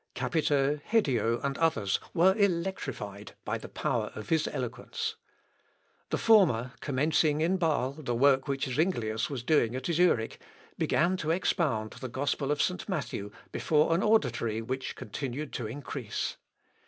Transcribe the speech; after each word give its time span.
Capito, 0.15 0.79
Hedio, 0.83 1.39
and 1.43 1.59
others, 1.59 1.99
were 2.11 2.33
electrified 2.35 3.33
by 3.45 3.59
the 3.59 3.69
power 3.69 4.11
of 4.15 4.29
his 4.29 4.47
eloquence. 4.47 5.15
The 6.09 6.17
former 6.17 6.71
commencing 6.79 7.39
in 7.41 7.59
Bâle 7.59 8.03
the 8.03 8.15
work 8.15 8.47
which 8.47 8.65
Zuinglius 8.65 9.29
was 9.29 9.43
doing 9.43 9.75
at 9.75 9.85
Zurich, 9.85 10.41
began 10.75 11.17
to 11.17 11.29
expound 11.29 11.91
the 11.91 12.09
gospel 12.09 12.49
of 12.49 12.63
St. 12.63 12.89
Matthew 12.89 13.29
before 13.51 13.93
an 13.93 14.01
auditory 14.01 14.59
which 14.59 14.95
continued 14.95 15.53
to 15.53 15.67
increase. 15.67 16.37